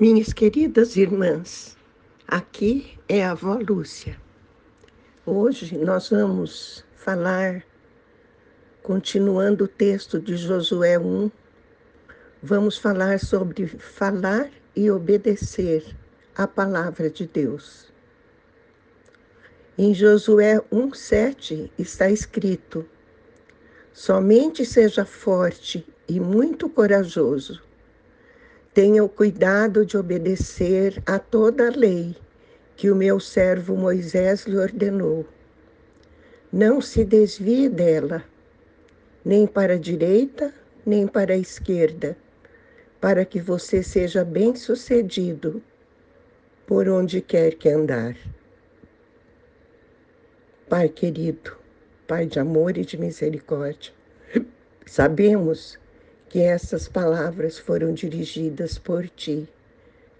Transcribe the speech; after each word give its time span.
Minhas 0.00 0.32
queridas 0.32 0.96
irmãs, 0.96 1.76
aqui 2.26 2.98
é 3.06 3.22
a 3.22 3.32
avó 3.32 3.58
Lúcia. 3.58 4.18
Hoje 5.26 5.76
nós 5.76 6.08
vamos 6.08 6.82
falar, 6.96 7.62
continuando 8.82 9.64
o 9.64 9.68
texto 9.68 10.18
de 10.18 10.38
Josué 10.38 10.98
1, 10.98 11.30
vamos 12.42 12.78
falar 12.78 13.20
sobre 13.20 13.66
falar 13.66 14.50
e 14.74 14.90
obedecer 14.90 15.94
a 16.34 16.48
palavra 16.48 17.10
de 17.10 17.26
Deus. 17.26 17.92
Em 19.76 19.92
Josué 19.92 20.62
1,7 20.72 21.70
está 21.78 22.10
escrito: 22.10 22.88
Somente 23.92 24.64
seja 24.64 25.04
forte 25.04 25.86
e 26.08 26.18
muito 26.18 26.70
corajoso 26.70 27.68
Tenha 28.72 29.02
o 29.02 29.08
cuidado 29.08 29.84
de 29.84 29.96
obedecer 29.96 31.02
a 31.04 31.18
toda 31.18 31.66
a 31.66 31.70
lei 31.70 32.14
que 32.76 32.88
o 32.88 32.94
meu 32.94 33.18
servo 33.18 33.76
Moisés 33.76 34.46
lhe 34.46 34.56
ordenou. 34.56 35.26
Não 36.52 36.80
se 36.80 37.04
desvie 37.04 37.68
dela, 37.68 38.22
nem 39.24 39.44
para 39.44 39.74
a 39.74 39.78
direita, 39.78 40.54
nem 40.86 41.04
para 41.04 41.34
a 41.34 41.36
esquerda, 41.36 42.16
para 43.00 43.24
que 43.24 43.40
você 43.40 43.82
seja 43.82 44.24
bem-sucedido 44.24 45.60
por 46.64 46.88
onde 46.88 47.20
quer 47.20 47.56
que 47.56 47.68
andar. 47.68 48.16
Pai 50.68 50.88
querido, 50.88 51.56
Pai 52.06 52.24
de 52.24 52.38
amor 52.38 52.78
e 52.78 52.84
de 52.84 52.96
misericórdia, 52.96 53.92
sabemos 54.86 55.79
que 56.30 56.38
essas 56.38 56.86
palavras 56.86 57.58
foram 57.58 57.92
dirigidas 57.92 58.78
por 58.78 59.08
ti 59.08 59.48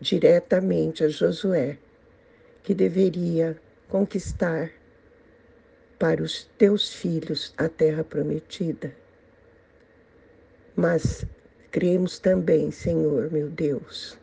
diretamente 0.01 1.04
a 1.04 1.09
Josué, 1.09 1.79
que 2.65 2.74
deveria 2.74 3.57
conquistar 3.88 4.73
para 6.01 6.20
os 6.20 6.51
teus 6.59 6.93
filhos 6.93 7.54
a 7.57 7.68
terra 7.68 8.02
prometida. 8.02 8.93
Mas 10.74 11.24
cremos 11.70 12.18
também, 12.18 12.73
Senhor, 12.73 13.30
meu 13.30 13.48
Deus, 13.48 14.18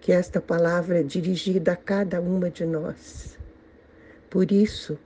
que 0.00 0.10
esta 0.10 0.40
palavra 0.40 0.98
é 0.98 1.02
dirigida 1.04 1.72
a 1.72 1.76
cada 1.76 2.20
uma 2.20 2.50
de 2.50 2.66
nós. 2.66 3.38
Por 4.28 4.50
isso, 4.50 4.98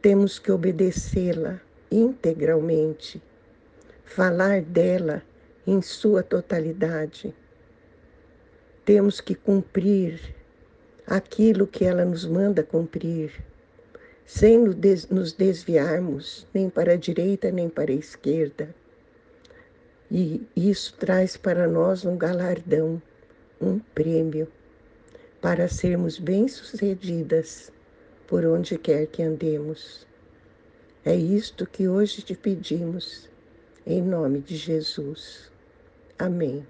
temos 0.00 0.38
que 0.38 0.52
obedecê-la 0.52 1.60
integralmente, 1.90 3.20
falar 4.04 4.62
dela 4.62 5.24
em 5.66 5.82
sua 5.82 6.22
totalidade. 6.22 7.34
Temos 8.84 9.20
que 9.20 9.34
cumprir 9.34 10.34
aquilo 11.06 11.66
que 11.66 11.84
ela 11.84 12.04
nos 12.04 12.24
manda 12.24 12.62
cumprir, 12.62 13.32
sem 14.24 14.58
nos 14.58 15.32
desviarmos 15.32 16.46
nem 16.52 16.68
para 16.68 16.92
a 16.92 16.96
direita 16.96 17.50
nem 17.50 17.68
para 17.68 17.90
a 17.90 17.94
esquerda. 17.94 18.74
E 20.10 20.46
isso 20.54 20.94
traz 20.98 21.36
para 21.36 21.66
nós 21.66 22.04
um 22.04 22.16
galardão, 22.16 23.02
um 23.60 23.78
prêmio, 23.78 24.46
para 25.40 25.68
sermos 25.68 26.18
bem-sucedidas 26.18 27.72
por 28.26 28.44
onde 28.44 28.78
quer 28.78 29.06
que 29.06 29.22
andemos. 29.22 30.06
É 31.04 31.14
isto 31.14 31.66
que 31.66 31.88
hoje 31.88 32.22
te 32.22 32.34
pedimos, 32.34 33.28
em 33.86 34.02
nome 34.02 34.40
de 34.40 34.56
Jesus. 34.56 35.50
Amém. 36.18 36.66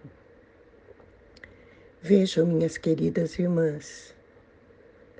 Vejam, 2.02 2.44
minhas 2.46 2.76
queridas 2.76 3.38
irmãs, 3.38 4.12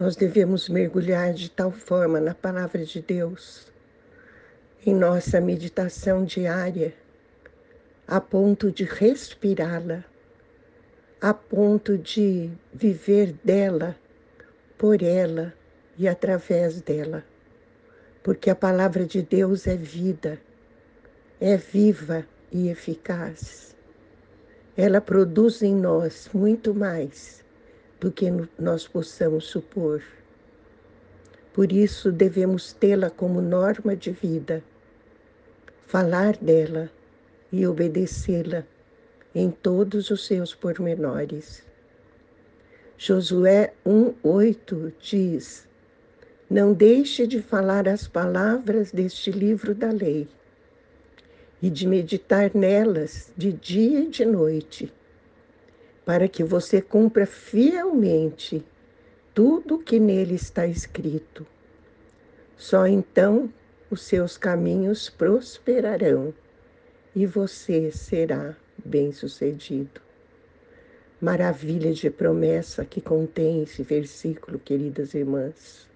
nós 0.01 0.17
devemos 0.17 0.69
mergulhar 0.69 1.33
de 1.33 1.49
tal 1.49 1.71
forma 1.71 2.19
na 2.19 2.35
palavra 2.35 2.85
de 2.85 3.01
Deus, 3.01 3.73
em 4.85 4.92
nossa 4.92 5.41
meditação 5.41 6.25
diária, 6.25 6.92
a 8.05 8.20
ponto 8.20 8.73
de 8.73 8.83
respirá-la, 8.83 10.05
a 11.20 11.33
ponto 11.33 11.97
de 11.97 12.51
viver 12.75 13.33
dela, 13.45 13.95
por 14.77 15.03
ela 15.03 15.55
e 15.97 16.09
através 16.09 16.81
dela. 16.81 17.25
Porque 18.25 18.51
a 18.51 18.57
palavra 18.57 19.07
de 19.07 19.23
Deus 19.23 19.69
é 19.69 19.77
vida, 19.77 20.41
é 21.41 21.57
viva 21.57 22.27
e 22.51 22.69
eficaz 22.69 23.76
ela 24.77 25.01
produz 25.01 25.63
em 25.63 25.75
nós 25.75 26.29
muito 26.35 26.75
mais 26.75 27.42
do 27.98 28.13
que 28.13 28.27
nós 28.59 28.87
possamos 28.87 29.47
supor. 29.47 30.03
Por 31.55 31.73
isso 31.73 32.13
devemos 32.13 32.75
tê-la 32.75 33.09
como 33.09 33.41
norma 33.41 33.97
de 33.97 34.11
vida, 34.11 34.63
falar 35.86 36.36
dela 36.36 36.91
e 37.51 37.67
obedecê-la 37.67 38.65
em 39.35 39.51
todos 39.51 40.11
os 40.11 40.27
seus 40.27 40.55
pormenores. 40.55 41.65
Josué 42.98 43.73
1:8 43.86 44.92
diz: 45.01 45.67
Não 46.51 46.75
deixe 46.75 47.27
de 47.27 47.41
falar 47.41 47.89
as 47.89 48.07
palavras 48.07 48.92
deste 48.92 49.31
livro 49.31 49.75
da 49.75 49.91
lei 49.91 50.29
e 51.62 51.70
de 51.70 51.86
meditar 51.86 52.55
nelas 52.55 53.33
de 53.36 53.52
dia 53.52 54.00
e 54.00 54.08
de 54.08 54.24
noite, 54.24 54.92
para 56.05 56.28
que 56.28 56.44
você 56.44 56.80
cumpra 56.80 57.27
fielmente 57.27 58.64
tudo 59.34 59.77
o 59.77 59.78
que 59.78 59.98
nele 59.98 60.34
está 60.34 60.67
escrito. 60.67 61.46
Só 62.56 62.86
então 62.86 63.52
os 63.90 64.02
seus 64.02 64.36
caminhos 64.36 65.11
prosperarão 65.11 66.33
e 67.14 67.27
você 67.27 67.90
será 67.90 68.56
bem-sucedido. 68.84 70.00
Maravilha 71.20 71.92
de 71.92 72.11
promessa 72.11 72.84
que 72.84 73.00
contém 73.00 73.62
esse 73.62 73.83
versículo, 73.83 74.58
queridas 74.58 75.14
irmãs. 75.14 75.88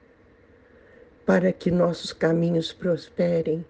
Para 1.26 1.52
que 1.52 1.70
nossos 1.70 2.12
caminhos 2.12 2.72
prosperem, 2.72 3.64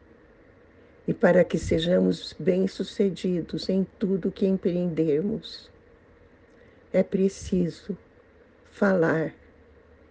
e 1.10 1.12
para 1.12 1.42
que 1.42 1.58
sejamos 1.58 2.36
bem-sucedidos 2.38 3.68
em 3.68 3.84
tudo 3.98 4.30
que 4.30 4.46
empreendermos, 4.46 5.68
é 6.92 7.02
preciso 7.02 7.98
falar 8.70 9.34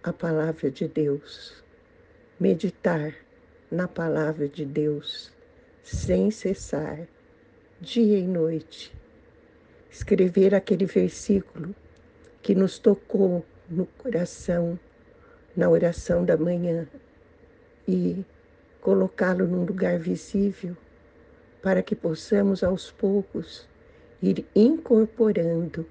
a 0.02 0.12
palavra 0.12 0.70
de 0.70 0.86
Deus, 0.86 1.64
meditar 2.38 3.14
na 3.70 3.88
palavra 3.88 4.46
de 4.46 4.66
Deus 4.66 5.32
sem 5.82 6.30
cessar, 6.30 7.08
dia 7.80 8.18
e 8.18 8.26
noite. 8.26 8.94
Escrever 9.90 10.54
aquele 10.54 10.84
versículo 10.84 11.74
que 12.42 12.54
nos 12.54 12.78
tocou 12.78 13.42
no 13.70 13.86
coração 13.86 14.78
na 15.56 15.66
oração 15.70 16.26
da 16.26 16.36
manhã 16.36 16.86
e 17.88 18.22
colocá-lo 18.82 19.46
num 19.46 19.64
lugar 19.64 19.98
visível 19.98 20.76
para 21.62 21.82
que 21.82 21.94
possamos 21.94 22.64
aos 22.64 22.90
poucos 22.90 23.68
ir 24.22 24.46
incorporando 24.54 25.86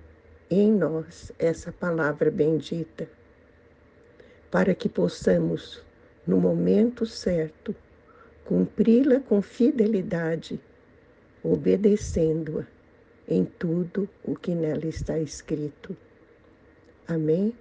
em 0.50 0.72
nós 0.72 1.32
essa 1.38 1.72
palavra 1.72 2.32
bendita, 2.32 3.08
para 4.50 4.74
que 4.74 4.90
possamos, 4.90 5.84
no 6.26 6.40
momento 6.40 7.06
certo, 7.06 7.76
cumpri-la 8.46 9.20
com 9.20 9.42
fidelidade, 9.42 10.60
obedecendo-a 11.44 12.66
em 13.28 13.46
tudo 13.46 14.10
o 14.24 14.36
que 14.36 14.56
nela 14.56 14.88
está 14.88 15.20
escrito. 15.20 15.96
Amém? 17.08 17.54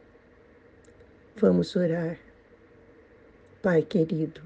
Vamos 1.36 1.76
orar. 1.76 2.18
Pai 3.60 3.82
querido, 3.82 4.40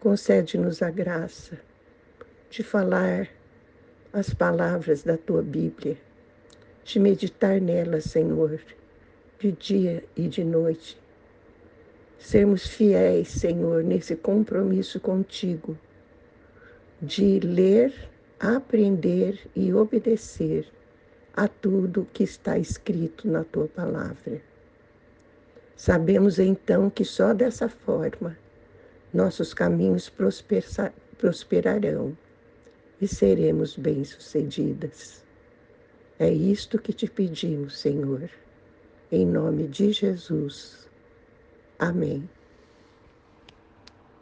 concede-nos 0.00 0.80
a 0.80 0.90
graça 0.90 1.60
de 2.50 2.62
falar 2.62 3.28
as 4.12 4.32
palavras 4.32 5.02
da 5.02 5.16
tua 5.16 5.42
Bíblia, 5.42 5.96
de 6.84 6.98
meditar 6.98 7.60
nelas, 7.60 8.04
Senhor, 8.04 8.60
de 9.38 9.52
dia 9.52 10.04
e 10.16 10.26
de 10.28 10.42
noite. 10.44 10.98
Sermos 12.18 12.66
fiéis, 12.66 13.28
Senhor, 13.28 13.84
nesse 13.84 14.16
compromisso 14.16 14.98
contigo, 14.98 15.76
de 17.00 17.40
ler, 17.40 17.92
aprender 18.40 19.38
e 19.54 19.72
obedecer 19.74 20.66
a 21.34 21.46
tudo 21.46 22.08
que 22.12 22.24
está 22.24 22.56
escrito 22.56 23.28
na 23.28 23.44
tua 23.44 23.68
palavra. 23.68 24.40
Sabemos 25.76 26.38
então 26.38 26.88
que 26.88 27.04
só 27.04 27.34
dessa 27.34 27.68
forma 27.68 28.38
nossos 29.12 29.52
caminhos 29.52 30.10
prosperarão 31.18 32.16
e 33.00 33.08
seremos 33.08 33.76
bem-sucedidas. 33.76 35.26
É 36.18 36.30
isto 36.32 36.80
que 36.80 36.92
te 36.92 37.08
pedimos, 37.10 37.78
Senhor, 37.80 38.30
Em 39.10 39.26
nome 39.26 39.68
de 39.68 39.92
Jesus. 39.92 40.90
Amém. 41.78 42.35